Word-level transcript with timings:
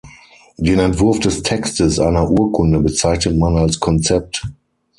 Den 0.57 0.79
Entwurf 0.79 1.19
des 1.19 1.43
Textes 1.43 1.99
einer 1.99 2.27
Urkunde 2.27 2.79
bezeichnet 2.79 3.37
man 3.37 3.55
als 3.59 3.79
Konzept. 3.79 4.47